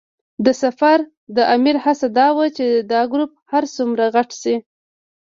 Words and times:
د 0.45 0.47
سفر 0.63 0.97
د 1.35 1.37
امیر 1.55 1.75
هڅه 1.85 2.07
دا 2.19 2.27
وه 2.37 2.45
چې 2.57 2.65
دا 2.91 3.01
ګروپ 3.13 3.31
هر 3.51 3.63
څومره 3.75 4.03
غټ 4.15 4.29
شي. 4.41 4.55